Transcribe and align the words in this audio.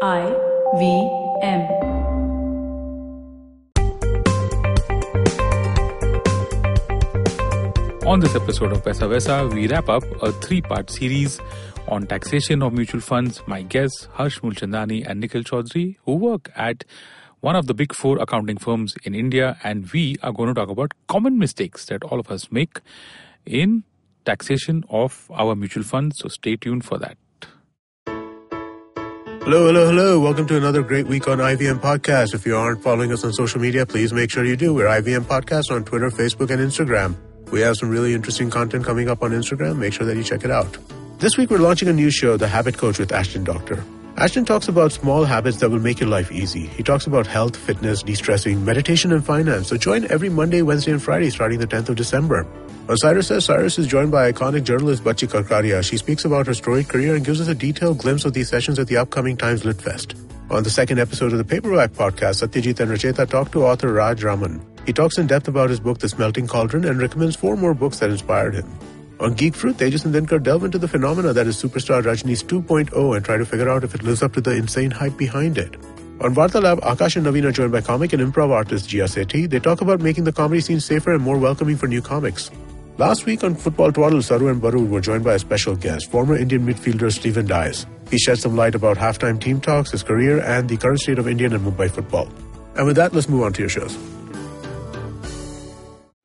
I 0.00 0.32
V 0.78 1.10
M. 1.42 1.62
On 8.06 8.20
this 8.20 8.36
episode 8.36 8.70
of 8.70 8.84
Paisa 8.84 9.08
Vaisa, 9.08 9.52
we 9.52 9.66
wrap 9.66 9.88
up 9.88 10.04
a 10.22 10.30
three 10.30 10.60
part 10.60 10.88
series 10.88 11.40
on 11.88 12.06
taxation 12.06 12.62
of 12.62 12.74
mutual 12.74 13.00
funds. 13.00 13.42
My 13.48 13.62
guests, 13.62 14.06
Harsh 14.12 14.38
Mulchandani 14.38 15.04
and 15.04 15.18
Nikhil 15.18 15.42
Chowdhary, 15.42 15.96
who 16.04 16.14
work 16.14 16.52
at 16.54 16.84
one 17.40 17.56
of 17.56 17.66
the 17.66 17.74
big 17.74 17.92
four 17.92 18.18
accounting 18.18 18.58
firms 18.58 18.94
in 19.02 19.16
India, 19.16 19.58
and 19.64 19.90
we 19.90 20.14
are 20.22 20.30
going 20.30 20.46
to 20.46 20.54
talk 20.54 20.68
about 20.70 20.92
common 21.08 21.38
mistakes 21.38 21.86
that 21.86 22.04
all 22.04 22.20
of 22.20 22.30
us 22.30 22.52
make 22.52 22.78
in 23.44 23.82
taxation 24.24 24.84
of 24.90 25.28
our 25.34 25.56
mutual 25.56 25.82
funds. 25.82 26.18
So 26.20 26.28
stay 26.28 26.54
tuned 26.54 26.84
for 26.84 26.98
that. 26.98 27.18
Hello, 29.48 29.64
hello, 29.64 29.86
hello. 29.86 30.20
Welcome 30.20 30.46
to 30.48 30.58
another 30.58 30.82
great 30.82 31.06
week 31.06 31.26
on 31.26 31.38
IVM 31.38 31.80
Podcast. 31.80 32.34
If 32.34 32.44
you 32.44 32.54
aren't 32.54 32.82
following 32.82 33.10
us 33.12 33.24
on 33.24 33.32
social 33.32 33.58
media, 33.58 33.86
please 33.86 34.12
make 34.12 34.30
sure 34.30 34.44
you 34.44 34.56
do. 34.56 34.74
We're 34.74 34.88
IVM 34.88 35.22
Podcast 35.22 35.74
on 35.74 35.86
Twitter, 35.86 36.10
Facebook, 36.10 36.50
and 36.50 36.60
Instagram. 36.60 37.16
We 37.50 37.62
have 37.62 37.76
some 37.78 37.88
really 37.88 38.12
interesting 38.12 38.50
content 38.50 38.84
coming 38.84 39.08
up 39.08 39.22
on 39.22 39.30
Instagram. 39.30 39.78
Make 39.78 39.94
sure 39.94 40.06
that 40.06 40.18
you 40.18 40.22
check 40.22 40.44
it 40.44 40.50
out. 40.50 40.76
This 41.18 41.38
week, 41.38 41.48
we're 41.48 41.60
launching 41.60 41.88
a 41.88 41.94
new 41.94 42.10
show, 42.10 42.36
The 42.36 42.46
Habit 42.46 42.76
Coach 42.76 42.98
with 42.98 43.10
Ashton 43.10 43.42
Doctor. 43.42 43.82
Ashton 44.18 44.44
talks 44.44 44.66
about 44.66 44.90
small 44.90 45.24
habits 45.24 45.58
that 45.58 45.70
will 45.70 45.78
make 45.78 46.00
your 46.00 46.08
life 46.08 46.32
easy. 46.32 46.66
He 46.66 46.82
talks 46.82 47.06
about 47.06 47.28
health, 47.28 47.56
fitness, 47.56 48.02
de 48.02 48.16
stressing, 48.16 48.64
meditation, 48.64 49.12
and 49.12 49.24
finance. 49.24 49.68
So 49.68 49.76
join 49.76 50.10
every 50.10 50.28
Monday, 50.28 50.60
Wednesday, 50.62 50.90
and 50.90 51.00
Friday 51.00 51.30
starting 51.30 51.60
the 51.60 51.68
10th 51.68 51.90
of 51.90 51.94
December. 51.94 52.44
Cyrus 52.96 53.28
Says, 53.28 53.44
Cyrus 53.44 53.78
is 53.78 53.86
joined 53.86 54.10
by 54.10 54.32
iconic 54.32 54.64
journalist 54.64 55.04
Bachi 55.04 55.28
Karkaria. 55.28 55.84
She 55.84 55.96
speaks 55.96 56.24
about 56.24 56.48
her 56.48 56.54
storied 56.54 56.88
career 56.88 57.14
and 57.14 57.24
gives 57.24 57.40
us 57.40 57.46
a 57.46 57.54
detailed 57.54 57.98
glimpse 57.98 58.24
of 58.24 58.32
these 58.32 58.48
sessions 58.48 58.80
at 58.80 58.88
the 58.88 58.96
upcoming 58.96 59.36
Times 59.36 59.64
Lit 59.64 59.80
Fest. 59.80 60.16
On 60.50 60.64
the 60.64 60.70
second 60.70 60.98
episode 60.98 61.30
of 61.30 61.38
the 61.38 61.44
Paperback 61.44 61.90
podcast, 61.90 62.42
Satyajit 62.42 62.80
and 62.80 62.90
Racheta 62.90 63.28
talk 63.28 63.52
to 63.52 63.64
author 63.64 63.92
Raj 63.92 64.24
Raman. 64.24 64.60
He 64.84 64.92
talks 64.92 65.16
in 65.16 65.28
depth 65.28 65.46
about 65.46 65.70
his 65.70 65.78
book, 65.78 65.98
The 65.98 66.08
Smelting 66.08 66.48
Cauldron, 66.48 66.86
and 66.86 66.98
recommends 66.98 67.36
four 67.36 67.56
more 67.56 67.72
books 67.72 68.00
that 68.00 68.10
inspired 68.10 68.54
him. 68.54 68.66
On 69.20 69.34
Geek 69.34 69.56
Fruit, 69.56 69.76
Tejas 69.76 70.04
and 70.04 70.14
Dinkar 70.14 70.40
delve 70.40 70.62
into 70.62 70.78
the 70.78 70.86
phenomena 70.86 71.32
that 71.32 71.48
is 71.48 71.60
Superstar 71.60 72.02
Rajni's 72.04 72.40
2.0 72.44 73.16
and 73.16 73.24
try 73.24 73.36
to 73.36 73.44
figure 73.44 73.68
out 73.68 73.82
if 73.82 73.92
it 73.92 74.04
lives 74.04 74.22
up 74.22 74.32
to 74.34 74.40
the 74.40 74.54
insane 74.54 74.92
hype 74.92 75.16
behind 75.16 75.58
it. 75.58 75.74
On 76.20 76.32
Vartalab, 76.32 76.78
Akash 76.80 77.16
and 77.16 77.26
Naveen 77.26 77.44
are 77.44 77.50
joined 77.50 77.72
by 77.72 77.80
comic 77.80 78.12
and 78.12 78.22
improv 78.22 78.50
artist 78.50 78.88
Gia 78.88 79.04
Sethi. 79.04 79.50
They 79.50 79.58
talk 79.58 79.80
about 79.80 80.00
making 80.00 80.22
the 80.22 80.30
comedy 80.32 80.60
scene 80.60 80.78
safer 80.78 81.12
and 81.12 81.22
more 81.22 81.36
welcoming 81.36 81.76
for 81.76 81.88
new 81.88 82.00
comics. 82.00 82.52
Last 82.96 83.26
week 83.26 83.42
on 83.42 83.56
Football 83.56 83.90
Twaddle, 83.90 84.22
Saru 84.22 84.48
and 84.48 84.62
Baru 84.62 84.84
were 84.84 85.00
joined 85.00 85.24
by 85.24 85.34
a 85.34 85.38
special 85.40 85.74
guest, 85.74 86.10
former 86.12 86.36
Indian 86.36 86.64
midfielder 86.64 87.12
Stephen 87.12 87.46
Dias. 87.46 87.86
He 88.10 88.18
shed 88.18 88.38
some 88.38 88.54
light 88.54 88.76
about 88.76 88.96
halftime 88.98 89.40
team 89.40 89.60
talks, 89.60 89.90
his 89.90 90.04
career, 90.04 90.40
and 90.40 90.68
the 90.68 90.76
current 90.76 91.00
state 91.00 91.18
of 91.18 91.26
Indian 91.26 91.54
and 91.54 91.66
Mumbai 91.66 91.90
football. 91.90 92.28
And 92.76 92.86
with 92.86 92.94
that, 92.96 93.12
let's 93.12 93.28
move 93.28 93.42
on 93.42 93.52
to 93.54 93.62
your 93.62 93.68
shows. 93.68 93.98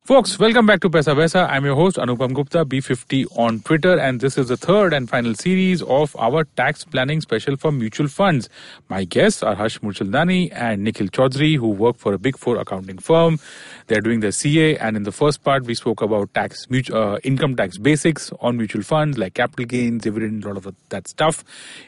Folks, 0.06 0.38
welcome 0.38 0.66
back 0.66 0.80
to 0.80 0.90
Paisa 0.90 1.16
Vaisa. 1.16 1.48
I'm 1.48 1.64
your 1.64 1.76
host 1.76 1.96
Anupam 1.96 2.34
Gupta, 2.34 2.66
B50 2.66 3.38
on 3.38 3.60
Twitter, 3.60 3.98
and 3.98 4.20
this 4.20 4.36
is 4.36 4.48
the 4.48 4.56
third 4.58 4.92
and 4.92 5.08
final 5.08 5.34
series 5.34 5.80
of 5.80 6.14
our 6.16 6.44
tax 6.58 6.84
planning 6.84 7.22
special 7.22 7.56
for 7.56 7.72
mutual 7.72 8.08
funds. 8.08 8.50
My 8.90 9.04
guests 9.04 9.42
are 9.42 9.54
Harsh 9.54 9.78
Mulchandani 9.78 10.52
and 10.52 10.84
Nikhil 10.84 11.06
Chowdhary, 11.06 11.56
who 11.56 11.68
work 11.68 11.96
for 11.96 12.12
a 12.12 12.18
big 12.18 12.36
four 12.36 12.58
accounting 12.58 12.98
firm. 12.98 13.40
They're 13.86 14.02
doing 14.02 14.20
their 14.20 14.30
CA, 14.30 14.76
and 14.76 14.94
in 14.94 15.04
the 15.04 15.10
first 15.10 15.42
part, 15.42 15.64
we 15.64 15.74
spoke 15.74 16.02
about 16.02 16.34
tax, 16.34 16.66
uh, 16.92 17.16
income 17.24 17.56
tax 17.56 17.78
basics 17.78 18.30
on 18.40 18.58
mutual 18.58 18.82
funds 18.82 19.16
like 19.16 19.32
capital 19.32 19.64
gains, 19.64 20.02
dividend, 20.02 20.44
a 20.44 20.48
lot 20.48 20.58
of 20.58 20.74
that 20.90 21.08
stuff. 21.08 21.44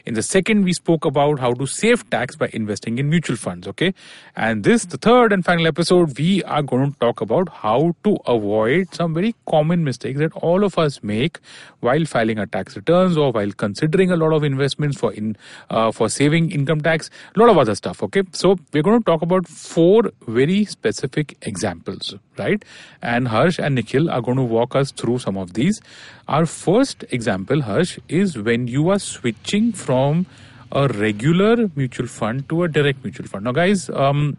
In 0.07 0.15
the 0.15 0.23
second, 0.23 0.63
we 0.63 0.73
spoke 0.73 1.05
about 1.05 1.37
how 1.37 1.53
to 1.53 1.67
save 1.67 2.09
tax 2.09 2.35
by 2.35 2.49
investing 2.51 2.97
in 2.97 3.11
mutual 3.11 3.35
funds. 3.35 3.67
Okay, 3.67 3.93
and 4.35 4.63
this, 4.63 4.85
the 4.85 4.97
third 4.97 5.31
and 5.31 5.45
final 5.45 5.67
episode, 5.67 6.17
we 6.17 6.43
are 6.45 6.63
going 6.63 6.93
to 6.93 6.97
talk 6.97 7.21
about 7.21 7.49
how 7.49 7.93
avoid 8.25 8.93
some 8.93 9.13
very 9.13 9.35
common 9.45 9.83
mistakes 9.83 10.19
that 10.19 10.33
all 10.33 10.63
of 10.63 10.77
us 10.77 11.03
make 11.03 11.39
while 11.81 12.05
filing 12.05 12.39
our 12.39 12.45
tax 12.45 12.75
returns 12.75 13.17
or 13.17 13.31
while 13.31 13.51
considering 13.51 14.11
a 14.11 14.15
lot 14.15 14.33
of 14.33 14.43
investments 14.43 14.97
for 14.97 15.13
in 15.13 15.35
uh, 15.69 15.91
for 15.91 16.09
saving 16.09 16.51
income 16.51 16.81
tax 16.81 17.09
a 17.35 17.39
lot 17.39 17.49
of 17.49 17.57
other 17.57 17.75
stuff 17.75 18.01
okay? 18.03 18.23
So 18.31 18.55
we're 18.73 18.83
going 18.83 18.99
to 18.99 19.05
talk 19.05 19.21
about 19.21 19.47
four 19.47 20.11
very 20.27 20.65
specific 20.65 21.37
examples 21.41 22.15
right? 22.37 22.63
And 23.01 23.27
harsh 23.27 23.59
and 23.59 23.75
nikhil 23.75 24.09
are 24.09 24.21
going 24.21 24.37
to 24.37 24.43
walk 24.43 24.75
us 24.75 24.91
through 24.91 25.19
some 25.19 25.37
of 25.37 25.53
these. 25.53 25.81
Our 26.27 26.45
first 26.45 27.05
example 27.11 27.61
harsh 27.61 27.99
is 28.07 28.37
when 28.37 28.67
you 28.67 28.89
are 28.89 28.99
switching 28.99 29.71
from 29.71 30.25
a 30.71 30.87
regular 30.87 31.69
mutual 31.75 32.07
fund 32.07 32.49
to 32.49 32.63
a 32.63 32.67
direct 32.67 33.03
mutual 33.03 33.27
fund. 33.27 33.45
Now 33.45 33.51
guys 33.53 33.89
um, 33.89 34.37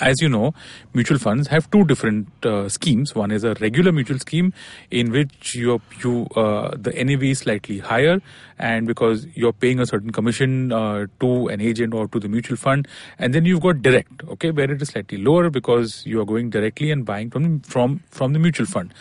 as 0.00 0.20
you 0.20 0.28
know, 0.28 0.54
mutual 0.94 1.18
funds 1.18 1.48
have 1.48 1.70
two 1.70 1.84
different 1.84 2.28
uh, 2.44 2.68
schemes. 2.68 3.14
One 3.14 3.30
is 3.30 3.44
a 3.44 3.54
regular 3.60 3.92
mutual 3.92 4.18
scheme 4.18 4.52
in 4.90 5.12
which 5.12 5.54
you 5.54 5.80
you 6.02 6.26
uh, 6.36 6.76
the 6.76 6.92
NAV 6.92 7.22
is 7.24 7.38
slightly 7.40 7.78
higher, 7.78 8.20
and 8.58 8.86
because 8.86 9.26
you're 9.34 9.52
paying 9.52 9.78
a 9.78 9.86
certain 9.86 10.10
commission 10.10 10.72
uh, 10.72 11.06
to 11.20 11.48
an 11.48 11.60
agent 11.60 11.94
or 11.94 12.08
to 12.08 12.18
the 12.18 12.28
mutual 12.28 12.56
fund, 12.56 12.88
and 13.18 13.34
then 13.34 13.44
you've 13.44 13.60
got 13.60 13.82
direct, 13.82 14.24
okay, 14.28 14.50
where 14.50 14.70
it 14.70 14.80
is 14.82 14.88
slightly 14.88 15.18
lower 15.18 15.50
because 15.50 16.04
you 16.06 16.20
are 16.20 16.24
going 16.24 16.50
directly 16.50 16.90
and 16.90 17.04
buying 17.04 17.30
from 17.30 17.60
from 17.60 18.02
from 18.10 18.32
the 18.32 18.38
mutual 18.38 18.66
fund. 18.66 18.94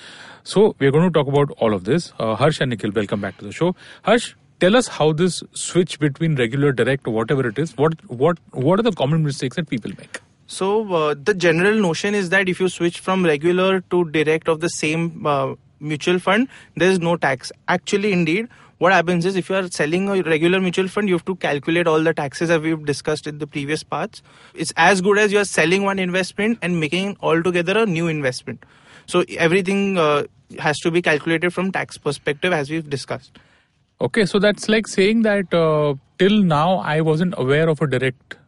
So 0.43 0.75
we're 0.79 0.91
going 0.91 1.11
to 1.11 1.11
talk 1.11 1.27
about 1.27 1.51
all 1.59 1.73
of 1.73 1.83
this. 1.83 2.13
Uh, 2.17 2.35
Harsh 2.35 2.59
and 2.61 2.69
Nikhil, 2.71 2.91
welcome 2.91 3.21
back 3.21 3.37
to 3.37 3.45
the 3.45 3.51
show. 3.51 3.75
Harsh, 4.03 4.33
tell 4.59 4.75
us 4.75 4.87
how 4.87 5.11
this 5.13 5.43
switch 5.53 5.99
between 5.99 6.35
regular 6.35 6.71
direct 6.71 7.07
or 7.07 7.13
whatever 7.13 7.47
it 7.47 7.57
is 7.57 7.77
what 7.77 7.93
what 8.23 8.39
what 8.51 8.79
are 8.79 8.83
the 8.83 8.91
common 8.91 9.23
mistakes 9.23 9.55
that 9.55 9.69
people 9.69 9.91
make 9.97 10.19
so 10.49 10.91
uh, 10.95 11.13
the 11.13 11.35
general 11.35 11.79
notion 11.79 12.15
is 12.15 12.29
that 12.29 12.49
if 12.49 12.59
you 12.59 12.69
switch 12.69 12.99
from 12.99 13.23
regular 13.23 13.81
to 13.91 14.05
direct 14.05 14.47
of 14.47 14.61
the 14.61 14.67
same 14.67 15.23
uh, 15.23 15.53
mutual 15.79 16.17
fund, 16.17 16.47
there 16.75 16.89
is 16.89 16.99
no 16.99 17.17
tax. 17.17 17.51
Actually, 17.67 18.11
indeed, 18.11 18.47
what 18.79 18.91
happens 18.91 19.27
is 19.27 19.35
if 19.35 19.47
you 19.47 19.55
are 19.57 19.67
selling 19.67 20.09
a 20.09 20.23
regular 20.23 20.59
mutual 20.59 20.87
fund, 20.87 21.07
you 21.07 21.13
have 21.13 21.25
to 21.25 21.35
calculate 21.35 21.85
all 21.85 22.01
the 22.01 22.15
taxes 22.15 22.49
that 22.49 22.63
we've 22.63 22.83
discussed 22.83 23.27
in 23.27 23.37
the 23.37 23.45
previous 23.45 23.83
parts. 23.83 24.23
It's 24.55 24.73
as 24.75 25.01
good 25.01 25.19
as 25.19 25.31
you 25.31 25.37
are 25.37 25.45
selling 25.45 25.83
one 25.83 25.99
investment 25.99 26.57
and 26.63 26.79
making 26.79 27.17
altogether 27.21 27.77
a 27.77 27.85
new 27.85 28.07
investment. 28.07 28.63
So 29.05 29.23
everything 29.37 29.99
uh, 29.99 30.23
has 30.57 30.79
to 30.79 30.89
be 30.89 31.03
calculated 31.03 31.53
from 31.53 31.71
tax 31.71 31.99
perspective 31.99 32.53
as 32.53 32.71
we've 32.71 32.89
discussed. 32.89 33.37
Okay, 34.01 34.25
so 34.25 34.39
that's 34.39 34.67
like 34.67 34.87
saying 34.87 35.21
that 35.21 35.53
uh, 35.53 35.93
till 36.17 36.41
now 36.41 36.77
I 36.77 37.01
wasn't 37.01 37.35
aware 37.37 37.69
of 37.69 37.83
a 37.83 37.87
direct 37.87 38.38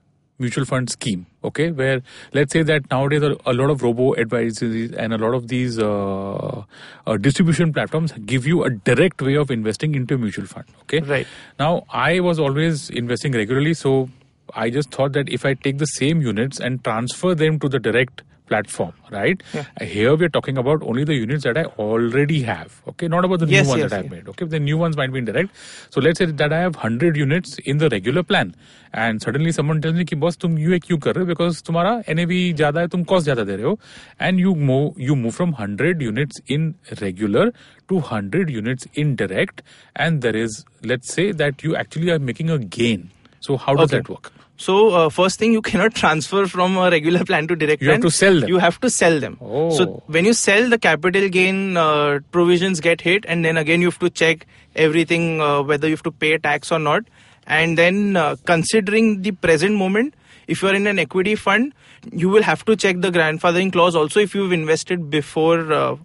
mutual 0.43 0.65
fund 0.71 0.89
scheme 0.89 1.25
okay 1.49 1.71
where 1.71 2.01
let's 2.33 2.53
say 2.57 2.63
that 2.71 2.89
nowadays 2.91 3.23
a 3.23 3.53
lot 3.53 3.69
of 3.75 3.83
robo 3.87 4.13
advisors 4.23 4.91
and 5.03 5.13
a 5.13 5.17
lot 5.17 5.33
of 5.39 5.47
these 5.53 5.79
uh, 5.79 6.63
uh, 7.07 7.17
distribution 7.17 7.73
platforms 7.73 8.13
give 8.33 8.47
you 8.47 8.63
a 8.63 8.69
direct 8.91 9.21
way 9.21 9.35
of 9.35 9.51
investing 9.51 9.95
into 9.95 10.15
a 10.15 10.17
mutual 10.17 10.45
fund 10.45 10.65
okay? 10.83 10.99
Right. 10.99 11.27
Now 11.59 11.83
i 11.89 12.19
was 12.19 12.39
always 12.39 12.89
investing 12.89 13.33
regularly 13.33 13.73
so 13.73 14.09
i 14.53 14.69
just 14.69 14.91
thought 14.91 15.13
that 15.13 15.29
if 15.29 15.45
i 15.45 15.53
take 15.53 15.77
the 15.77 15.91
same 15.93 16.21
units 16.21 16.59
and 16.59 16.83
transfer 16.83 17.33
them 17.35 17.59
to 17.59 17.69
the 17.69 17.79
direct 17.79 18.23
platform, 18.50 18.92
right? 19.10 19.42
Yeah. 19.52 19.64
Here 19.82 20.14
we're 20.14 20.28
talking 20.28 20.56
about 20.58 20.82
only 20.82 21.04
the 21.04 21.14
units 21.14 21.44
that 21.44 21.58
I 21.58 21.64
already 21.64 22.42
have, 22.42 22.80
okay? 22.88 23.08
Not 23.08 23.24
about 23.24 23.40
the 23.40 23.46
yes, 23.46 23.64
new 23.64 23.70
ones 23.70 23.80
yes, 23.82 23.90
that 23.90 24.04
I've 24.04 24.10
made, 24.10 24.28
okay? 24.28 24.44
The 24.44 24.60
new 24.60 24.78
ones 24.78 24.96
might 24.96 25.12
be 25.12 25.18
indirect. 25.18 25.50
So 25.90 26.00
let's 26.00 26.18
say 26.18 26.26
that 26.26 26.52
I 26.52 26.60
have 26.60 26.74
100 26.76 27.16
units 27.16 27.58
in 27.64 27.78
the 27.78 27.88
regular 27.88 28.22
plan 28.22 28.54
and 28.92 29.20
suddenly 29.20 29.52
someone 29.52 29.80
tells 29.80 29.94
me 29.94 30.04
कि 30.04 30.16
boss 30.18 30.36
तुम 30.36 30.58
ये 30.58 30.78
क्यों 30.78 30.98
कर 30.98 31.14
रहे 31.14 31.24
हो 31.24 31.30
because 31.30 31.62
तुम्हारा 31.62 32.02
NAV 32.08 32.54
ज़्यादा 32.56 32.80
है 32.80 32.88
तुम 32.88 33.04
cost 33.04 33.24
ज़्यादा 33.24 33.44
दे 33.44 33.56
रहे 33.56 33.64
हो 33.64 33.78
and 34.20 34.38
you 34.38 34.54
move 34.54 34.98
you 34.98 35.16
move 35.16 35.34
from 35.34 35.52
100 35.52 36.00
units 36.00 36.40
in 36.46 36.74
regular 37.02 37.52
to 37.88 37.96
100 37.96 38.50
units 38.50 38.86
in 38.94 39.16
direct 39.16 39.62
and 39.96 40.22
there 40.22 40.36
is 40.36 40.64
let's 40.84 41.12
say 41.12 41.32
that 41.32 41.62
you 41.62 41.76
actually 41.76 42.10
are 42.10 42.18
making 42.18 42.50
a 42.50 42.58
gain. 42.58 43.10
So 43.40 43.56
how 43.56 43.74
does 43.74 43.92
okay. 43.92 43.98
that 43.98 44.08
work? 44.08 44.32
so 44.61 44.89
uh, 44.89 45.09
first 45.09 45.39
thing, 45.39 45.53
you 45.53 45.61
cannot 45.69 45.95
transfer 45.95 46.45
from 46.45 46.77
a 46.77 46.89
regular 46.91 47.23
plan 47.25 47.47
to 47.47 47.55
direct 47.55 47.81
you 47.81 47.87
plan. 47.87 48.01
have 48.01 48.09
to 48.09 48.11
sell 48.11 48.39
them. 48.39 48.49
You 48.49 48.59
have 48.59 48.79
to 48.81 48.89
sell 48.89 49.19
them. 49.19 49.37
Oh. 49.41 49.71
So 49.71 50.03
when 50.05 50.25
you 50.25 50.33
sell, 50.33 50.69
the 50.69 50.77
capital 50.77 51.29
gain 51.29 51.77
uh, 51.77 52.19
provisions 52.31 52.79
get 52.79 53.01
hit, 53.01 53.25
and 53.27 53.43
then 53.43 53.57
again 53.57 53.81
you 53.81 53.87
have 53.87 53.99
to 53.99 54.09
check 54.09 54.45
everything 54.75 55.41
uh, 55.41 55.63
whether 55.63 55.87
you 55.87 55.93
have 55.95 56.03
to 56.03 56.11
pay 56.11 56.37
tax 56.37 56.71
or 56.71 56.79
not. 56.79 57.03
And 57.47 57.77
then 57.77 58.15
uh, 58.15 58.35
considering 58.45 59.23
the 59.23 59.31
present 59.31 59.75
moment, 59.75 60.13
if 60.47 60.61
you 60.61 60.69
are 60.69 60.75
in 60.75 60.85
an 60.85 60.99
equity 60.99 61.35
fund, 61.35 61.73
you 62.11 62.29
will 62.29 62.43
have 62.43 62.63
to 62.65 62.75
check 62.75 63.01
the 63.01 63.11
grandfathering 63.11 63.71
clause 63.71 63.95
also 63.95 64.19
if 64.19 64.35
you've 64.35 64.51
invested 64.61 65.09
before. 65.09 65.73
Uh, 65.73 65.95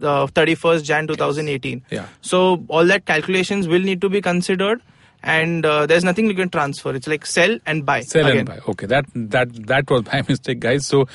the 0.00 0.26
31st 0.28 0.84
Jan 0.84 1.06
2018. 1.06 1.82
Yeah. 1.90 2.06
So 2.22 2.64
all 2.68 2.86
that 2.86 3.04
calculations 3.04 3.68
will 3.68 3.82
need 3.82 4.00
to 4.00 4.08
be 4.08 4.22
considered 4.22 4.80
and 5.22 5.66
uh, 5.66 5.86
there's 5.86 6.04
nothing 6.04 6.26
you 6.26 6.34
can 6.34 6.48
transfer. 6.48 6.94
It's 6.94 7.06
like 7.06 7.26
sell 7.26 7.58
and 7.66 7.84
buy. 7.84 8.00
Sell 8.02 8.26
again. 8.26 8.38
and 8.38 8.48
buy. 8.48 8.58
Okay, 8.68 8.86
that 8.86 9.06
that 9.14 9.66
that 9.66 9.90
was 9.90 10.06
my 10.06 10.22
mistake, 10.28 10.60
guys. 10.60 10.86
So 10.86 11.08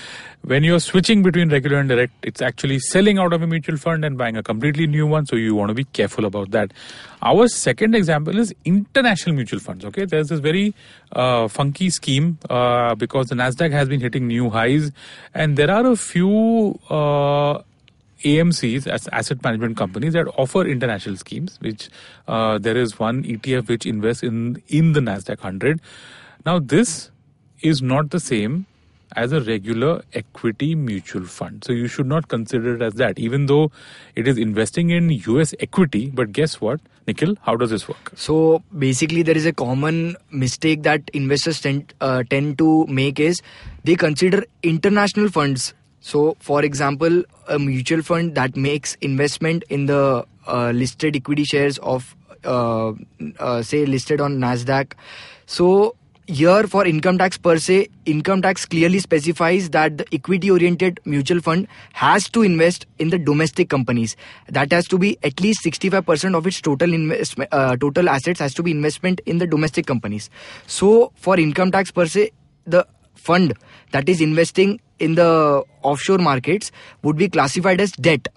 when 0.44 0.64
you're 0.64 0.80
switching 0.80 1.24
between 1.24 1.50
regular 1.50 1.80
and 1.80 1.90
direct, 1.90 2.14
it's 2.24 2.42
actually 2.42 2.80
selling 2.80 3.18
out 3.18 3.34
of 3.34 3.42
a 3.42 3.48
mutual 3.48 3.78
fund 3.78 4.06
and 4.06 4.18
buying 4.18 4.38
a 4.38 4.44
completely 4.44 4.86
new 4.88 5.08
one. 5.08 5.26
So 5.26 5.36
you 5.36 5.56
want 5.56 5.70
to 5.70 5.74
be 5.74 5.86
careful 5.86 6.26
about 6.26 6.52
that. 6.52 6.72
Our 7.22 7.48
second 7.48 7.96
example 7.96 8.38
is 8.38 8.54
international 8.66 9.36
mutual 9.36 9.60
funds. 9.60 9.84
Okay, 9.86 10.06
there's 10.06 10.28
this 10.30 10.40
very 10.40 10.76
uh, 11.12 11.48
funky 11.48 11.90
scheme 11.90 12.38
uh, 12.50 12.94
because 12.96 13.28
the 13.28 13.36
Nasdaq 13.36 13.72
has 13.72 13.88
been 13.90 14.02
hitting 14.02 14.28
new 14.28 14.50
highs, 14.50 14.92
and 15.34 15.58
there 15.58 15.72
are 15.72 15.86
a 15.88 15.96
few. 15.96 16.80
AMCs 18.24 18.88
as 18.88 19.08
asset 19.12 19.44
management 19.44 19.78
companies 19.78 20.14
that 20.14 20.28
offer 20.38 20.66
international 20.66 21.18
schemes, 21.18 21.58
which 21.62 21.90
uh, 22.28 22.58
there 22.58 22.78
is 22.78 22.98
one 23.00 23.24
ETF 23.24 23.68
which 23.68 23.86
invests 23.86 24.24
in 24.24 24.62
in 24.68 24.94
the 24.94 25.00
Nasdaq 25.00 25.44
100. 25.44 25.82
Now 26.46 26.60
this 26.60 27.12
is 27.62 27.82
not 27.82 28.12
the 28.12 28.20
same 28.20 28.66
as 29.16 29.32
a 29.32 29.42
regular 29.42 30.04
equity 30.14 30.76
mutual 30.76 31.26
fund. 31.26 31.64
So 31.64 31.74
you 31.74 31.88
should 31.88 32.06
not 32.06 32.28
consider 32.28 32.76
it 32.76 32.82
as 32.82 32.96
that, 32.96 33.18
even 33.18 33.46
though 33.46 33.72
it 34.16 34.28
is 34.28 34.38
investing 34.38 34.90
in 34.90 35.10
US 35.10 35.54
equity. 35.60 36.12
But 36.14 36.32
guess 36.32 36.60
what, 36.60 36.82
Nikhil? 37.08 37.36
How 37.42 37.56
does 37.56 37.70
this 37.70 37.88
work? 37.88 38.12
So 38.16 38.64
basically, 38.78 39.24
there 39.24 39.38
is 39.38 39.46
a 39.46 39.54
common 39.54 40.18
mistake 40.32 40.84
that 40.84 41.10
investors 41.14 41.62
tend, 41.62 41.94
uh, 42.02 42.24
tend 42.30 42.58
to 42.58 42.86
make 42.88 43.20
is 43.20 43.42
they 43.84 43.96
consider 43.96 44.44
international 44.64 45.30
funds. 45.30 45.74
So, 46.06 46.38
for 46.40 46.64
example, 46.64 47.24
a 47.48 47.58
mutual 47.58 48.04
fund 48.04 48.36
that 48.36 48.56
makes 48.56 48.94
investment 49.02 49.64
in 49.70 49.88
the 49.88 50.24
uh, 50.46 50.70
listed 50.70 51.16
equity 51.16 51.44
shares 51.44 51.80
of, 51.80 52.16
uh, 52.44 52.94
uh, 53.40 53.64
say, 53.64 53.88
listed 53.88 54.22
on 54.22 54.38
Nasdaq. 54.38 54.94
So 55.48 55.96
here 56.28 56.68
for 56.68 56.86
income 56.86 57.18
tax 57.18 57.40
per 57.40 57.58
se, 57.58 57.88
income 58.06 58.44
tax 58.44 58.68
clearly 58.68 59.00
specifies 59.00 59.72
that 59.72 59.98
the 59.98 60.06
equity 60.14 60.52
oriented 60.52 61.00
mutual 61.06 61.42
fund 61.42 61.68
has 61.94 62.30
to 62.30 62.44
invest 62.44 62.86
in 63.00 63.10
the 63.10 63.18
domestic 63.18 63.72
companies. 63.72 64.16
That 64.48 64.72
has 64.74 64.88
to 64.90 65.00
be 65.00 65.18
at 65.24 65.42
least 65.42 65.64
65% 65.66 66.38
of 66.38 66.46
its 66.46 66.62
total 66.62 66.94
investment, 66.94 67.50
uh, 67.52 67.78
total 67.78 68.10
assets 68.10 68.40
has 68.42 68.54
to 68.54 68.62
be 68.62 68.70
investment 68.70 69.22
in 69.26 69.40
the 69.40 69.48
domestic 69.48 69.88
companies. 69.88 70.30
So 70.68 71.12
for 71.16 71.40
income 71.40 71.72
tax 71.72 71.90
per 71.90 72.06
se, 72.06 72.30
the 72.68 72.86
fund 73.16 73.54
that 73.92 74.08
is 74.08 74.22
investing 74.22 74.80
in 75.00 75.16
the 75.16 75.64
offshore 75.82 76.20
markets 76.20 76.72
would 77.04 77.18
be 77.18 77.30
classified 77.30 77.82
as 77.82 77.92
debt. 77.94 78.28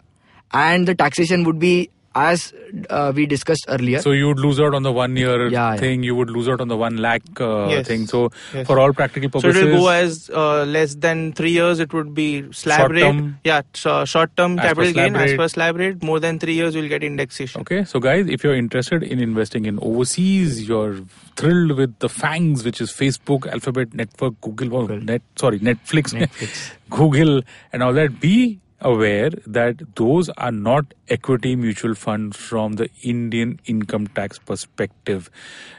And 0.53 0.89
the 0.89 0.95
taxation 0.95 1.45
would 1.45 1.59
be 1.59 1.91
as 2.15 2.53
uh, 2.91 3.13
we 3.15 3.27
discussed 3.27 3.67
earlier. 3.69 4.01
So 4.03 4.11
you 4.13 4.27
would 4.29 4.41
lose 4.41 4.59
out 4.59 4.75
on 4.75 4.83
the 4.83 4.91
one 4.91 5.15
year 5.17 5.49
Yeah, 5.49 5.75
yeah. 5.75 5.77
thing. 5.77 6.03
You 6.03 6.15
would 6.17 6.31
lose 6.31 6.49
out 6.49 6.61
on 6.61 6.69
the 6.69 6.77
one 6.77 6.97
lakh 6.97 7.23
uh, 7.41 7.69
Yes. 7.69 7.87
thing. 7.87 8.07
So 8.07 8.31
Yes. 8.53 8.67
for 8.67 8.79
all 8.81 8.93
practical 8.93 9.29
purposes, 9.31 9.55
So 9.55 9.61
purposes, 9.61 9.69
it 9.69 9.73
will 9.77 9.85
go 9.85 9.89
as 9.89 10.31
uh, 10.35 10.65
less 10.65 10.95
than 10.97 11.33
three 11.33 11.53
years. 11.53 11.79
It 11.79 11.93
would 11.93 12.15
be 12.15 12.51
slab 12.53 12.79
Short 12.81 12.91
rate. 12.93 13.01
term. 13.03 13.39
Yeah, 13.45 13.63
so 13.75 14.05
short 14.05 14.37
term 14.37 14.57
capital 14.57 14.93
slab 14.93 15.13
gain 15.13 15.17
as 15.17 15.35
per 15.35 15.49
slab 15.49 15.77
rate. 15.77 16.03
More 16.03 16.19
than 16.19 16.39
three 16.39 16.55
years, 16.55 16.75
you'll 16.75 16.89
get 16.89 17.05
indexation. 17.05 17.61
Okay, 17.61 17.85
so 17.85 18.01
guys, 18.01 18.27
if 18.29 18.43
you're 18.43 18.57
interested 18.57 19.03
in 19.03 19.21
investing 19.21 19.67
in 19.67 19.79
overseas, 19.81 20.67
you're 20.69 20.97
thrilled 21.37 21.73
with 21.73 21.99
the 22.01 22.09
fangs, 22.09 22.65
which 22.65 22.81
is 22.81 22.91
Facebook, 22.91 23.47
Alphabet, 23.47 23.95
Network, 23.95 24.41
Google, 24.41 24.75
oh, 24.77 24.87
Net, 24.87 25.23
sorry, 25.37 25.61
Netflix, 25.61 26.13
Netflix. 26.15 26.73
Google, 26.91 27.43
and 27.73 27.83
all 27.83 27.93
that. 27.93 28.19
Be 28.19 28.59
aware 28.81 29.31
that 29.47 29.97
those 29.97 30.29
are 30.31 30.53
not 30.53 30.95
equity 31.09 31.57
mutual 31.57 31.95
funds 31.95 32.37
from 32.37 32.75
the 32.75 32.89
Indian 33.03 33.61
income 33.67 34.07
tax 34.09 34.39
perspective. 34.39 35.31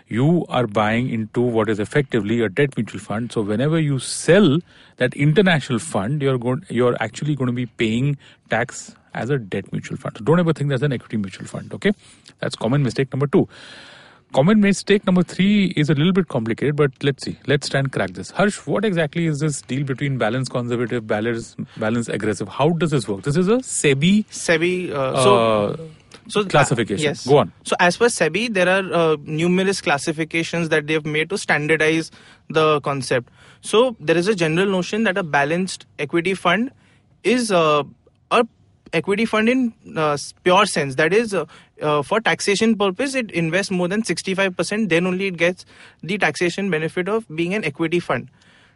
You 0.07 0.45
are 0.49 0.67
buying 0.67 1.09
into 1.09 1.41
what 1.41 1.69
is 1.69 1.79
effectively 1.79 2.41
a 2.41 2.49
debt 2.49 2.75
mutual 2.75 2.99
fund. 2.99 3.31
So 3.31 3.41
whenever 3.41 3.79
you 3.79 3.99
sell 3.99 4.59
that 4.97 5.13
international 5.13 5.79
fund, 5.79 6.21
you're 6.21 6.37
going, 6.37 6.65
you're 6.69 6.97
actually 6.99 7.35
going 7.35 7.47
to 7.47 7.53
be 7.53 7.67
paying 7.67 8.17
tax 8.49 8.95
as 9.13 9.29
a 9.29 9.37
debt 9.37 9.71
mutual 9.71 9.97
fund. 9.97 10.17
So 10.17 10.23
don't 10.23 10.39
ever 10.39 10.53
think 10.53 10.69
that's 10.69 10.83
an 10.83 10.93
equity 10.93 11.17
mutual 11.17 11.47
fund. 11.47 11.73
Okay, 11.73 11.93
that's 12.39 12.55
common 12.55 12.83
mistake 12.83 13.11
number 13.13 13.27
two. 13.27 13.47
Common 14.31 14.59
mistake 14.59 15.05
number 15.07 15.23
three 15.23 15.73
is 15.75 15.89
a 15.89 15.95
little 15.95 16.13
bit 16.13 16.27
complicated, 16.27 16.75
but 16.75 16.91
let's 17.01 17.23
see. 17.25 17.39
Let's 17.47 17.67
try 17.67 17.79
and 17.79 17.91
crack 17.91 18.11
this. 18.11 18.29
Harsh, 18.29 18.57
what 18.67 18.85
exactly 18.85 19.25
is 19.25 19.39
this 19.39 19.63
deal 19.63 19.83
between 19.83 20.19
balance 20.19 20.47
conservative, 20.47 21.07
balance 21.07 21.55
balance 21.77 22.07
aggressive? 22.09 22.47
How 22.47 22.69
does 22.69 22.91
this 22.91 23.07
work? 23.07 23.23
This 23.23 23.35
is 23.35 23.47
a 23.47 23.57
SEBI 23.57 24.27
SEBI. 24.27 24.91
Uh, 24.91 25.23
so 25.23 25.35
uh, 25.35 25.77
so 26.27 26.45
classification. 26.45 27.03
yes. 27.03 27.25
Go 27.25 27.39
on. 27.39 27.51
So 27.63 27.75
as 27.79 27.97
per 27.97 28.05
SEBI, 28.05 28.53
there 28.53 28.69
are 28.69 28.93
uh, 28.93 29.17
numerous 29.23 29.81
classifications 29.81 30.69
that 30.69 30.85
they 30.85 30.93
have 30.93 31.07
made 31.07 31.31
to 31.31 31.37
standardize 31.37 32.11
the 32.49 32.81
concept. 32.81 33.29
So 33.61 33.95
there 33.99 34.15
is 34.15 34.27
a 34.27 34.35
general 34.35 34.67
notion 34.69 35.05
that 35.05 35.17
a 35.17 35.23
balanced 35.23 35.87
equity 35.97 36.35
fund 36.35 36.71
is 37.23 37.51
uh, 37.51 37.81
a 37.81 37.85
equity 38.93 39.25
fund 39.25 39.49
in 39.49 39.73
uh, 39.95 40.17
pure 40.43 40.65
sense. 40.65 40.95
That 40.95 41.13
is, 41.13 41.33
uh, 41.33 41.45
uh, 41.81 42.01
for 42.01 42.19
taxation 42.19 42.77
purpose, 42.77 43.15
it 43.15 43.31
invests 43.31 43.71
more 43.71 43.87
than 43.87 44.03
65%. 44.03 44.89
Then 44.89 45.05
only 45.07 45.27
it 45.27 45.37
gets 45.37 45.65
the 46.03 46.17
taxation 46.17 46.69
benefit 46.69 47.07
of 47.07 47.25
being 47.35 47.53
an 47.53 47.63
equity 47.63 47.99
fund. 47.99 48.29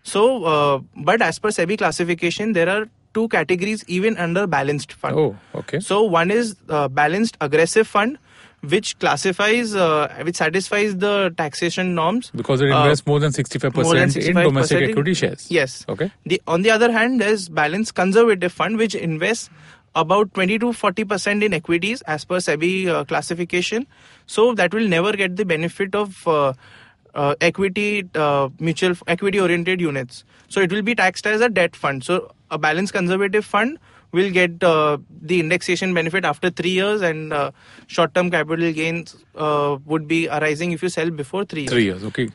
So, 0.03 0.43
uh, 0.43 0.79
but 0.97 1.21
as 1.21 1.39
per 1.39 1.49
SEBI 1.49 1.77
classification, 1.77 2.53
there 2.53 2.69
are 2.69 2.87
two 3.13 3.27
categories 3.29 3.83
even 3.87 4.17
under 4.17 4.47
balanced 4.47 4.93
fund. 4.93 5.15
Oh, 5.15 5.37
okay. 5.55 5.79
So 5.79 6.03
one 6.03 6.31
is 6.31 6.55
uh, 6.67 6.87
balanced 6.87 7.37
aggressive 7.39 7.87
fund, 7.87 8.17
which 8.61 8.97
classifies, 8.99 9.75
uh, 9.75 10.13
which 10.23 10.35
satisfies 10.35 10.97
the 10.97 11.33
taxation 11.37 11.95
norms. 11.95 12.31
Because 12.35 12.61
it 12.61 12.69
invests 12.69 13.05
more 13.05 13.19
than 13.19 13.31
65% 13.31 13.83
more 13.83 13.93
than 13.93 14.09
in 14.17 14.35
domestic 14.35 14.77
65% 14.79 14.83
in- 14.83 14.89
equity 14.89 15.13
shares. 15.13 15.47
Yes. 15.49 15.85
Okay. 15.87 16.11
The 16.25 16.41
on 16.47 16.63
the 16.63 16.71
other 16.71 16.91
hand, 16.91 17.21
there's 17.21 17.49
balanced 17.49 17.95
conservative 17.95 18.51
fund, 18.51 18.77
which 18.77 18.95
invests 18.95 19.49
about 19.95 20.33
20 20.33 20.59
to 20.59 20.73
40 20.73 21.03
percent 21.05 21.43
in 21.43 21.53
equities 21.53 22.01
as 22.03 22.25
per 22.25 22.37
SEBI 22.37 22.87
uh, 22.87 23.03
classification. 23.05 23.87
So 24.25 24.53
that 24.55 24.73
will 24.73 24.87
never 24.87 25.13
get 25.13 25.35
the 25.35 25.45
benefit 25.45 25.95
of 25.95 26.27
uh, 26.27 26.53
uh, 27.13 27.35
equity 27.41 28.09
uh, 28.15 28.49
mutual 28.59 28.95
equity 29.07 29.39
oriented 29.39 29.79
units. 29.81 30.23
So 30.49 30.61
it 30.61 30.71
will 30.71 30.81
be 30.81 30.95
taxed 30.95 31.27
as 31.27 31.41
a 31.41 31.49
debt 31.49 31.75
fund. 31.75 32.03
So 32.03 32.31
a 32.49 32.57
balanced 32.57 32.93
conservative 32.93 33.45
fund 33.45 33.77
will 34.11 34.29
get 34.31 34.63
uh, 34.63 34.97
the 35.21 35.39
indexation 35.39 35.93
benefit 35.93 36.23
after 36.23 36.49
three 36.51 36.69
years, 36.69 37.01
and 37.01 37.33
uh, 37.33 37.51
short 37.87 38.13
term 38.13 38.29
capital 38.29 38.71
gains 38.71 39.15
uh, 39.35 39.77
would 39.85 40.07
be 40.07 40.27
arising 40.29 40.71
if 40.71 40.83
you 40.83 40.89
sell 40.89 41.09
before 41.09 41.45
three 41.45 41.61
years 41.61 41.71
Three 41.71 41.85
years. 41.85 42.03
Okay. 42.03 42.29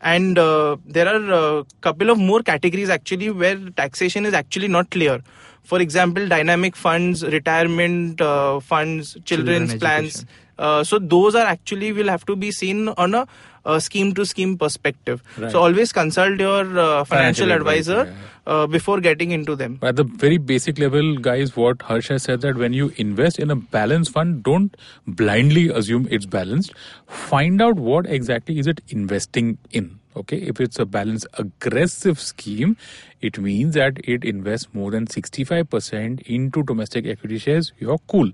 and 0.00 0.38
uh, 0.38 0.76
there 0.86 1.08
are 1.08 1.32
a 1.60 1.64
couple 1.80 2.10
of 2.10 2.18
more 2.18 2.40
categories 2.40 2.88
actually 2.88 3.30
where 3.30 3.56
taxation 3.70 4.24
is 4.24 4.34
actually 4.34 4.68
not 4.68 4.90
clear 4.90 5.20
for 5.70 5.78
example 5.84 6.26
dynamic 6.32 6.76
funds 6.82 7.24
retirement 7.36 8.20
uh, 8.20 8.60
funds 8.72 9.16
children's 9.24 9.72
Children 9.72 9.80
plans 9.84 10.24
uh, 10.58 10.82
so 10.82 10.98
those 10.98 11.34
are 11.40 11.46
actually 11.46 11.92
will 12.00 12.08
have 12.16 12.24
to 12.32 12.36
be 12.44 12.50
seen 12.62 12.88
on 13.04 13.14
a, 13.14 13.26
uh 13.64 13.78
scheme 13.84 14.10
to 14.18 14.24
scheme 14.30 14.56
perspective 14.60 15.22
Right. 15.36 15.52
so 15.52 15.60
always 15.68 15.92
consult 15.92 16.40
your 16.44 16.60
uh, 16.60 17.04
financial, 17.04 17.06
Financial 17.06 17.52
advisor, 17.52 18.00
advisor, 18.00 18.36
uh, 18.46 18.66
before 18.66 18.98
getting 19.06 19.30
into 19.36 19.56
them 19.62 19.78
at 19.82 19.96
the 19.96 20.04
very 20.04 20.38
basic 20.38 20.78
level, 20.78 21.16
guys, 21.18 21.54
what 21.56 21.82
Harsh 21.82 22.08
has 22.08 22.22
said 22.22 22.40
that 22.40 22.56
when 22.56 22.72
you 22.72 22.92
invest 22.96 23.38
in 23.38 23.50
a 23.50 23.56
balanced 23.56 24.12
fund, 24.12 24.42
don't 24.42 24.74
blindly 25.06 25.68
assume 25.68 26.08
it's 26.10 26.24
balanced. 26.24 26.72
Find 27.06 27.60
out 27.60 27.76
what 27.76 28.06
exactly 28.06 28.58
is 28.58 28.66
it 28.66 28.80
investing 28.88 29.58
in. 29.70 29.97
Okay, 30.18 30.38
if 30.38 30.60
it's 30.60 30.78
a 30.78 30.84
balanced 30.84 31.26
aggressive 31.38 32.18
scheme, 32.20 32.76
it 33.20 33.38
means 33.38 33.74
that 33.74 33.98
it 34.04 34.24
invests 34.24 34.68
more 34.72 34.90
than 34.90 35.06
65% 35.06 36.20
into 36.22 36.62
domestic 36.62 37.06
equity 37.06 37.38
shares. 37.38 37.72
You're 37.78 37.98
cool. 38.08 38.30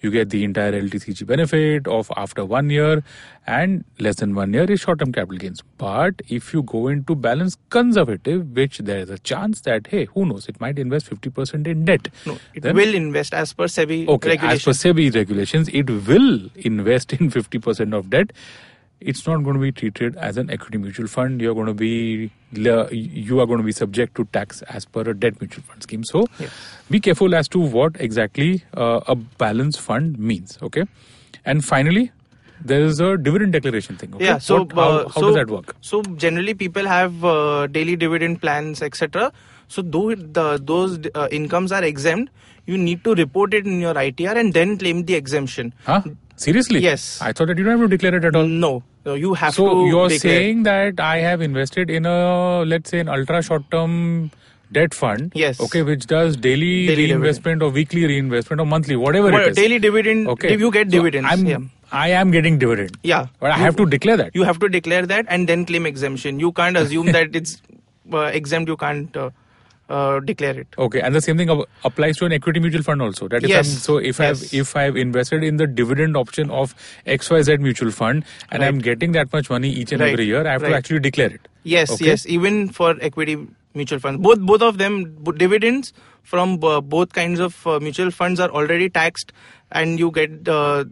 You 0.00 0.10
get 0.10 0.30
the 0.30 0.42
entire 0.44 0.72
LTCG 0.72 1.26
benefit 1.26 1.86
of 1.86 2.10
after 2.16 2.44
one 2.44 2.70
year 2.70 3.02
and 3.46 3.84
less 3.98 4.16
than 4.16 4.34
one 4.34 4.52
year 4.52 4.64
is 4.70 4.80
short 4.80 4.98
term 5.00 5.12
capital 5.12 5.38
gains. 5.38 5.62
But 5.76 6.22
if 6.28 6.52
you 6.52 6.62
go 6.62 6.88
into 6.88 7.14
balanced 7.14 7.58
conservative, 7.70 8.50
which 8.56 8.78
there 8.78 8.98
is 8.98 9.10
a 9.10 9.18
chance 9.18 9.60
that, 9.62 9.86
hey, 9.88 10.06
who 10.06 10.26
knows, 10.26 10.48
it 10.48 10.60
might 10.60 10.78
invest 10.78 11.08
50% 11.10 11.66
in 11.66 11.84
debt. 11.84 12.08
no 12.26 12.38
it 12.54 12.62
Then- 12.62 12.74
will 12.76 12.94
invest 12.94 13.32
as 13.34 13.52
per 13.52 13.64
sebi 13.64 14.06
Okay, 14.08 14.36
as 14.40 14.62
per 14.64 14.72
SEBI 14.72 15.14
regulations, 15.14 15.68
it 15.68 15.88
will 15.90 16.48
invest 16.56 17.12
in 17.12 17.30
50% 17.30 17.94
of 17.94 18.10
debt. 18.10 18.32
It's 19.00 19.26
not 19.26 19.44
going 19.44 19.54
to 19.54 19.60
be 19.60 19.70
treated 19.70 20.16
as 20.16 20.36
an 20.36 20.50
equity 20.50 20.76
mutual 20.78 21.06
fund. 21.06 21.40
You're 21.40 21.54
going 21.54 21.66
to 21.66 21.74
be 21.74 22.30
you 22.52 23.40
are 23.40 23.46
going 23.46 23.58
to 23.58 23.64
be 23.64 23.72
subject 23.72 24.16
to 24.16 24.24
tax 24.32 24.62
as 24.62 24.84
per 24.84 25.02
a 25.02 25.14
debt 25.14 25.40
mutual 25.40 25.62
fund 25.64 25.82
scheme. 25.82 26.02
So, 26.04 26.26
Yes. 26.38 26.50
be 26.90 26.98
careful 26.98 27.34
as 27.34 27.48
to 27.48 27.60
what 27.60 28.00
exactly 28.00 28.64
uh, 28.76 29.00
a 29.06 29.14
balance 29.14 29.76
fund 29.76 30.18
means. 30.18 30.58
Okay, 30.62 30.84
and 31.44 31.64
finally, 31.64 32.10
there 32.64 32.80
is 32.80 32.98
a 32.98 33.16
dividend 33.16 33.52
declaration 33.52 33.96
thing. 33.96 34.14
Okay? 34.14 34.24
Yeah. 34.24 34.38
So 34.38 34.64
What- 34.64 34.72
how, 34.72 34.82
uh, 34.82 35.08
how 35.08 35.20
so, 35.20 35.26
does 35.28 35.34
that 35.36 35.50
work? 35.50 35.76
So 35.80 36.02
generally, 36.02 36.54
people 36.54 36.86
have 36.86 37.24
uh, 37.24 37.66
daily 37.68 37.94
dividend 37.94 38.40
plans, 38.40 38.82
etc. 38.82 39.32
So 39.68 39.82
though 39.82 40.14
the, 40.14 40.58
those 40.60 40.98
uh, 41.14 41.28
incomes 41.30 41.70
are 41.72 41.84
exempt, 41.84 42.32
you 42.68 42.78
need 42.86 43.02
to 43.04 43.14
report 43.20 43.54
it 43.58 43.66
in 43.66 43.80
your 43.80 43.94
ITR 43.94 44.36
and 44.44 44.52
then 44.60 44.76
claim 44.78 45.04
the 45.10 45.14
exemption. 45.14 45.72
Huh? 45.84 46.02
Seriously? 46.36 46.80
Yes. 46.80 47.20
I 47.20 47.32
thought 47.32 47.48
that 47.48 47.58
you 47.58 47.64
don't 47.64 47.78
have 47.80 47.90
to 47.90 47.96
declare 47.96 48.14
it 48.18 48.24
at 48.30 48.36
all. 48.40 48.46
No, 48.64 48.72
no, 49.04 49.14
you 49.14 49.34
have 49.34 49.54
So 49.54 49.68
to. 49.68 49.86
you're 49.92 50.08
declare. 50.08 50.34
saying 50.40 50.62
that 50.64 51.00
I 51.00 51.16
have 51.28 51.40
invested 51.46 51.90
in 51.90 52.06
a 52.06 52.18
let's 52.74 52.90
say 52.90 53.00
an 53.00 53.08
ultra 53.08 53.42
short 53.42 53.70
term 53.72 53.96
debt 54.78 54.92
fund. 55.00 55.32
Yes. 55.34 55.58
Okay, 55.66 55.82
which 55.82 56.06
does 56.06 56.36
daily, 56.36 56.86
Daily 56.86 57.06
reinvestment 57.06 57.62
or 57.62 57.70
weekly 57.70 58.04
reinvestment 58.06 58.60
or 58.60 58.66
monthly, 58.66 58.96
whatever 58.96 59.30
Well, 59.32 59.40
it 59.46 59.50
is. 59.52 59.56
daily 59.56 59.78
dividend. 59.78 60.28
Okay. 60.36 60.52
If 60.54 60.60
You 60.60 60.70
get 60.70 60.86
So 60.88 60.98
dividends. 60.98 61.26
I'm, 61.32 61.46
yeah. 61.46 61.58
I 61.90 62.08
am 62.10 62.30
getting 62.30 62.58
dividend. 62.58 62.98
Yeah. 63.02 63.26
But 63.40 63.50
I 63.52 63.56
You- 63.56 63.62
have 63.64 63.76
to 63.76 63.86
declare 63.86 64.18
that. 64.18 64.34
You 64.34 64.42
have 64.42 64.58
to 64.60 64.68
declare 64.68 65.06
that 65.06 65.24
and 65.28 65.48
then 65.48 65.64
claim 65.64 65.86
exemption. 65.86 66.38
You 66.38 66.52
can't 66.52 66.76
assume 66.76 67.06
that 67.18 67.34
it's 67.34 67.62
uh, 68.12 68.18
exempt. 68.42 68.68
You 68.68 68.76
can't 68.76 69.16
uh, 69.16 69.30
uh, 69.88 70.20
declare 70.20 70.60
it. 70.60 70.66
Okay, 70.78 71.00
and 71.00 71.14
the 71.14 71.20
same 71.20 71.36
thing 71.38 71.48
applies 71.84 72.16
to 72.18 72.26
an 72.26 72.32
equity 72.32 72.60
mutual 72.60 72.82
fund 72.82 73.00
also. 73.02 73.28
That 73.28 73.42
if 73.42 73.48
Yes. 73.50 73.66
I'm, 73.72 73.78
so 73.80 73.96
if 73.98 74.20
I've 74.20 74.42
if 74.52 74.76
I've 74.76 74.96
invested 74.96 75.42
in 75.44 75.56
the 75.56 75.66
dividend 75.66 76.16
option 76.16 76.50
of 76.50 76.74
XYZ 77.06 77.58
mutual 77.60 77.90
fund 77.90 78.24
and 78.50 78.64
I'm 78.64 78.78
getting 78.78 79.12
that 79.12 79.32
much 79.32 79.50
money 79.50 79.70
each 79.70 79.92
and 79.92 80.00
Right. 80.02 80.12
every 80.12 80.26
year, 80.26 80.46
I 80.46 80.52
have 80.52 80.62
to 80.62 80.74
actually 80.74 81.00
declare 81.00 81.30
it. 81.32 81.48
Yes, 81.64 81.90
Okay. 81.92 82.06
yes. 82.06 82.26
Even 82.26 82.68
for 82.68 82.96
equity 83.00 83.38
mutual 83.74 83.98
funds, 83.98 84.20
both 84.22 84.40
both 84.40 84.62
of 84.62 84.78
them 84.78 85.22
dividends 85.36 85.92
from 86.22 86.62
uh, 86.62 86.80
both 86.80 87.12
kinds 87.12 87.40
of 87.40 87.66
uh, 87.66 87.78
mutual 87.80 88.10
funds 88.10 88.40
are 88.40 88.50
already 88.50 88.88
taxed, 88.90 89.32
and 89.72 89.98
you 89.98 90.10
get 90.10 90.48
uh, 90.48 90.84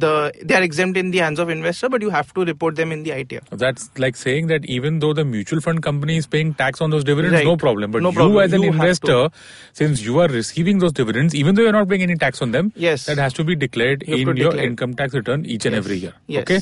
the 0.00 0.32
they 0.42 0.54
are 0.54 0.62
exempt 0.62 0.96
in 0.96 1.10
the 1.10 1.18
hands 1.18 1.38
of 1.38 1.48
investor, 1.50 1.88
but 1.88 2.02
you 2.02 2.10
have 2.10 2.32
to 2.34 2.44
report 2.44 2.76
them 2.76 2.92
in 2.92 3.02
the 3.02 3.10
ITR. 3.10 3.40
That's 3.50 3.90
like 3.98 4.16
saying 4.16 4.48
that 4.48 4.64
even 4.66 4.98
though 5.00 5.12
the 5.12 5.24
mutual 5.24 5.60
fund 5.60 5.82
company 5.82 6.16
is 6.16 6.26
paying 6.26 6.52
tax 6.54 6.80
on 6.80 6.90
those 6.90 7.04
dividends, 7.04 7.34
Right. 7.34 7.44
no 7.44 7.56
problem. 7.56 7.90
But 7.90 8.02
No 8.02 8.10
you 8.10 8.14
problem. 8.16 8.44
as 8.44 8.52
an 8.52 8.62
You 8.62 8.72
investor, 8.72 9.28
since 9.72 10.02
you 10.04 10.18
are 10.20 10.28
receiving 10.28 10.78
those 10.78 10.92
dividends, 10.92 11.34
even 11.34 11.54
though 11.54 11.62
you're 11.62 11.72
not 11.72 11.88
paying 11.88 12.02
any 12.02 12.16
tax 12.16 12.42
on 12.42 12.52
them, 12.52 12.72
Yes. 12.76 13.06
that 13.06 13.18
has 13.18 13.32
to 13.34 13.44
be 13.44 13.56
declared 13.56 14.04
You 14.06 14.16
in 14.16 14.26
your 14.36 14.50
declare. 14.50 14.64
income 14.66 14.94
tax 14.94 15.14
return 15.14 15.44
each 15.46 15.64
and 15.66 15.74
Yes. 15.74 15.84
every 15.84 15.96
year. 15.96 16.12
Yes. 16.26 16.42
Okay, 16.42 16.60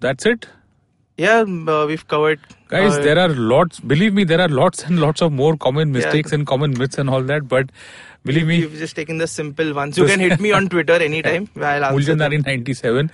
that's 0.00 0.26
it. 0.26 0.46
Yeah, 1.18 1.40
uh, 1.68 1.84
we've 1.86 2.06
covered. 2.08 2.40
Guys, 2.68 2.96
uh, 2.98 3.02
there 3.02 3.18
are 3.18 3.28
lots, 3.28 3.80
believe 3.80 4.14
me, 4.14 4.24
there 4.24 4.40
are 4.40 4.48
lots 4.48 4.82
and 4.84 4.98
lots 4.98 5.20
of 5.20 5.30
more 5.30 5.56
common 5.56 5.88
Yeah. 5.88 5.98
mistakes 5.98 6.32
and 6.32 6.46
common 6.46 6.72
myths 6.78 6.96
and 6.98 7.10
all 7.10 7.22
that. 7.22 7.46
But 7.48 7.68
believe 8.24 8.46
me, 8.46 8.56
you've 8.60 8.74
just 8.74 8.96
taken 8.96 9.18
the 9.18 9.26
simple 9.26 9.72
ones. 9.74 9.98
You 9.98 10.06
can 10.06 10.20
hit 10.20 10.40
me 10.40 10.52
on 10.52 10.68
Twitter 10.68 10.94
anytime. 10.94 11.48
I'll 11.56 11.84
answer 11.84 12.16
them. 12.16 12.30
Mulchandani 12.32 12.46
97. 12.46 13.10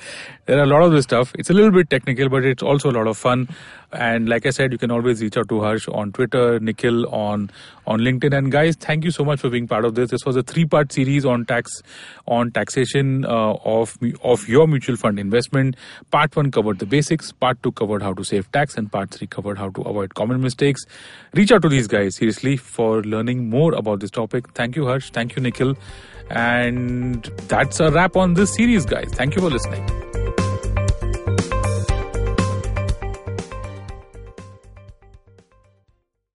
There 0.46 0.58
are 0.58 0.62
a 0.62 0.66
lot 0.66 0.82
of 0.82 0.92
this 0.92 1.04
stuff. 1.04 1.32
It's 1.38 1.50
a 1.50 1.54
little 1.54 1.70
bit 1.70 1.90
technical, 1.90 2.28
but 2.28 2.44
it's 2.44 2.62
also 2.62 2.90
a 2.90 2.96
lot 2.98 3.06
of 3.06 3.16
fun. 3.16 3.48
And 3.90 4.28
like 4.28 4.44
I 4.44 4.50
said, 4.50 4.70
you 4.72 4.78
can 4.78 4.90
always 4.90 5.22
reach 5.22 5.36
out 5.38 5.48
to 5.48 5.62
Harsh 5.62 5.88
on 5.88 6.12
Twitter, 6.12 6.60
Nikhil 6.60 7.06
on 7.08 7.50
on 7.86 8.00
LinkedIn. 8.00 8.36
And 8.36 8.52
guys, 8.52 8.76
thank 8.76 9.02
you 9.02 9.10
so 9.10 9.24
much 9.24 9.40
for 9.40 9.48
being 9.48 9.66
part 9.66 9.86
of 9.86 9.94
this. 9.94 10.10
This 10.10 10.26
was 10.26 10.36
a 10.36 10.42
three-part 10.42 10.92
series 10.92 11.24
on 11.24 11.46
tax, 11.46 11.82
on 12.26 12.50
taxation 12.50 13.24
uh, 13.24 13.54
of 13.64 13.96
of 14.22 14.46
your 14.46 14.66
mutual 14.66 14.96
fund 14.96 15.18
investment. 15.18 15.74
Part 16.10 16.36
one 16.36 16.50
covered 16.50 16.80
the 16.80 16.86
basics. 16.86 17.32
Part 17.32 17.62
two 17.62 17.72
covered 17.72 18.02
how 18.02 18.12
to 18.12 18.24
save 18.24 18.52
tax, 18.52 18.76
and 18.76 18.92
part 18.92 19.10
three 19.10 19.26
covered 19.26 19.56
how 19.56 19.70
to 19.70 19.80
avoid 19.82 20.14
common 20.14 20.42
mistakes. 20.42 20.84
Reach 21.32 21.50
out 21.50 21.62
to 21.62 21.68
these 21.70 21.86
guys 21.86 22.16
seriously 22.16 22.58
for 22.58 23.02
learning 23.02 23.48
more 23.48 23.72
about 23.72 24.00
this 24.00 24.10
topic. 24.10 24.52
Thank 24.52 24.76
you, 24.76 24.84
Harsh. 24.84 25.10
Thank 25.10 25.34
you, 25.34 25.42
Nikhil. 25.42 25.76
And 26.30 27.24
that's 27.48 27.80
a 27.80 27.90
wrap 27.90 28.16
on 28.16 28.34
this 28.34 28.54
series, 28.54 28.84
guys. 28.84 29.08
Thank 29.14 29.34
you 29.34 29.40
for 29.40 29.48
listening. 29.48 30.17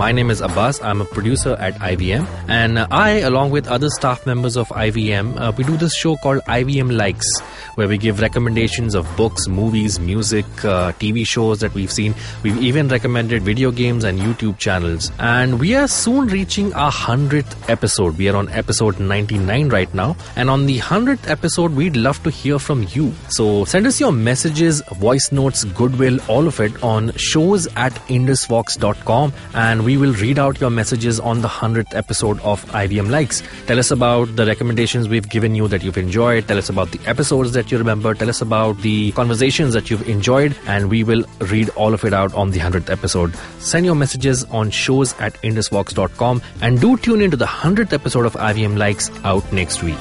my 0.00 0.12
name 0.12 0.30
is 0.30 0.40
Abbas. 0.40 0.80
I'm 0.80 1.02
a 1.02 1.04
producer 1.04 1.56
at 1.60 1.74
IVM, 1.74 2.26
and 2.48 2.78
I, 2.78 3.18
along 3.30 3.50
with 3.50 3.68
other 3.68 3.90
staff 3.90 4.24
members 4.24 4.56
of 4.56 4.66
IVM, 4.68 5.38
uh, 5.38 5.52
we 5.58 5.62
do 5.62 5.76
this 5.76 5.94
show 5.94 6.16
called 6.16 6.40
IVM 6.44 6.96
Likes, 6.96 7.28
where 7.74 7.86
we 7.86 7.98
give 7.98 8.20
recommendations 8.20 8.94
of 8.94 9.06
books, 9.14 9.46
movies, 9.46 10.00
music, 10.00 10.46
uh, 10.64 10.92
TV 10.92 11.26
shows 11.26 11.60
that 11.60 11.74
we've 11.74 11.92
seen. 11.92 12.14
We've 12.42 12.56
even 12.62 12.88
recommended 12.88 13.42
video 13.42 13.70
games 13.70 14.04
and 14.04 14.18
YouTube 14.18 14.56
channels, 14.56 15.12
and 15.18 15.60
we 15.60 15.74
are 15.74 15.86
soon 15.86 16.28
reaching 16.28 16.72
our 16.72 16.90
hundredth 16.90 17.68
episode. 17.68 18.16
We 18.16 18.30
are 18.30 18.36
on 18.36 18.48
episode 18.48 18.98
99 19.00 19.68
right 19.68 19.92
now, 19.92 20.16
and 20.34 20.48
on 20.48 20.64
the 20.64 20.78
hundredth 20.78 21.28
episode, 21.28 21.72
we'd 21.74 21.96
love 21.96 22.22
to 22.22 22.30
hear 22.30 22.58
from 22.58 22.86
you. 22.92 23.12
So 23.28 23.66
send 23.66 23.86
us 23.86 24.00
your 24.00 24.12
messages, 24.12 24.80
voice 24.92 25.30
notes, 25.30 25.64
goodwill, 25.64 26.18
all 26.26 26.46
of 26.46 26.58
it 26.58 26.82
on 26.82 27.12
shows 27.16 27.66
at 27.76 27.92
indusvox.com 28.08 29.34
and 29.52 29.84
we 29.89 29.89
will 29.96 30.12
read 30.14 30.38
out 30.38 30.60
your 30.60 30.70
messages 30.70 31.18
on 31.20 31.40
the 31.40 31.48
100th 31.48 31.94
episode 31.94 32.40
of 32.40 32.64
IVM 32.66 33.08
Likes. 33.10 33.42
Tell 33.66 33.78
us 33.78 33.90
about 33.90 34.36
the 34.36 34.46
recommendations 34.46 35.08
we've 35.08 35.28
given 35.28 35.54
you 35.54 35.68
that 35.68 35.82
you've 35.82 35.98
enjoyed. 35.98 36.46
Tell 36.48 36.58
us 36.58 36.68
about 36.68 36.90
the 36.90 37.00
episodes 37.06 37.52
that 37.52 37.70
you 37.70 37.78
remember. 37.78 38.14
Tell 38.14 38.28
us 38.28 38.40
about 38.40 38.78
the 38.82 39.12
conversations 39.12 39.74
that 39.74 39.90
you've 39.90 40.08
enjoyed 40.08 40.56
and 40.66 40.90
we 40.90 41.02
will 41.04 41.24
read 41.40 41.68
all 41.70 41.94
of 41.94 42.04
it 42.04 42.12
out 42.12 42.34
on 42.34 42.50
the 42.50 42.58
100th 42.58 42.90
episode. 42.90 43.34
Send 43.58 43.86
your 43.86 43.94
messages 43.94 44.44
on 44.44 44.70
shows 44.70 45.18
at 45.20 45.34
indusvox.com 45.42 46.42
and 46.60 46.80
do 46.80 46.96
tune 46.96 47.20
into 47.22 47.36
the 47.36 47.46
100th 47.46 47.92
episode 47.92 48.26
of 48.26 48.34
IVM 48.34 48.76
Likes 48.76 49.10
out 49.24 49.52
next 49.52 49.82
week. 49.82 49.96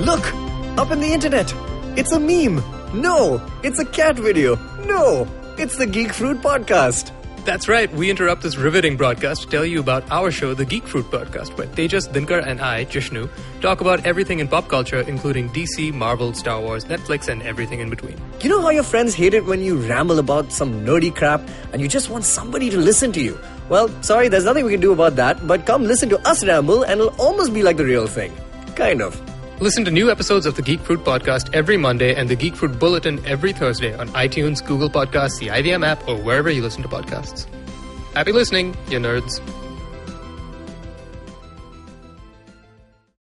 Look! 0.00 0.34
Up 0.78 0.90
in 0.90 1.00
the 1.00 1.12
internet! 1.12 1.52
It's 1.96 2.12
a 2.12 2.18
meme! 2.18 2.81
No! 2.94 3.40
It's 3.62 3.78
a 3.78 3.86
cat 3.86 4.16
video! 4.18 4.56
No! 4.84 5.26
It's 5.56 5.78
the 5.78 5.86
Geek 5.86 6.12
Fruit 6.12 6.42
Podcast! 6.42 7.10
That's 7.46 7.66
right. 7.66 7.90
We 7.90 8.10
interrupt 8.10 8.42
this 8.42 8.56
riveting 8.56 8.98
broadcast 8.98 9.42
to 9.42 9.48
tell 9.48 9.64
you 9.64 9.80
about 9.80 10.08
our 10.10 10.30
show, 10.30 10.52
The 10.52 10.66
Geek 10.66 10.86
Fruit 10.86 11.06
Podcast, 11.06 11.56
where 11.56 11.66
Tejas, 11.68 12.06
Dinkar, 12.06 12.46
and 12.46 12.60
I, 12.60 12.84
Jishnu, 12.84 13.30
talk 13.62 13.80
about 13.80 14.04
everything 14.04 14.40
in 14.40 14.46
pop 14.46 14.68
culture, 14.68 15.00
including 15.00 15.48
DC, 15.48 15.92
Marvel, 15.94 16.34
Star 16.34 16.60
Wars, 16.60 16.84
Netflix, 16.84 17.28
and 17.28 17.42
everything 17.42 17.80
in 17.80 17.88
between. 17.88 18.20
You 18.42 18.50
know 18.50 18.60
how 18.60 18.68
your 18.68 18.84
friends 18.84 19.14
hate 19.14 19.32
it 19.32 19.46
when 19.46 19.62
you 19.62 19.78
ramble 19.78 20.18
about 20.18 20.52
some 20.52 20.84
nerdy 20.84 21.14
crap 21.14 21.40
and 21.72 21.80
you 21.80 21.88
just 21.88 22.10
want 22.10 22.24
somebody 22.24 22.68
to 22.68 22.76
listen 22.76 23.10
to 23.12 23.22
you? 23.22 23.38
Well, 23.70 23.88
sorry, 24.02 24.28
there's 24.28 24.44
nothing 24.44 24.66
we 24.66 24.70
can 24.70 24.80
do 24.82 24.92
about 24.92 25.16
that, 25.16 25.46
but 25.46 25.64
come 25.64 25.84
listen 25.84 26.10
to 26.10 26.28
us 26.28 26.44
ramble 26.44 26.82
and 26.82 27.00
it'll 27.00 27.18
almost 27.18 27.54
be 27.54 27.62
like 27.62 27.78
the 27.78 27.86
real 27.86 28.06
thing. 28.06 28.32
Kind 28.76 29.00
of. 29.00 29.18
Listen 29.62 29.84
to 29.84 29.92
new 29.92 30.10
episodes 30.10 30.44
of 30.44 30.56
the 30.56 30.62
Geek 30.62 30.80
Fruit 30.80 31.04
Podcast 31.04 31.54
every 31.54 31.76
Monday 31.76 32.16
and 32.16 32.28
the 32.28 32.34
Geek 32.34 32.56
Fruit 32.56 32.80
Bulletin 32.80 33.24
every 33.24 33.52
Thursday 33.52 33.94
on 33.94 34.08
iTunes, 34.08 34.60
Google 34.66 34.90
Podcasts, 34.90 35.38
the 35.38 35.46
IVM 35.46 35.86
app, 35.86 36.08
or 36.08 36.16
wherever 36.16 36.50
you 36.50 36.62
listen 36.62 36.82
to 36.82 36.88
podcasts. 36.88 37.46
Happy 38.12 38.32
listening, 38.32 38.74
you 38.88 38.98
nerds. 38.98 39.40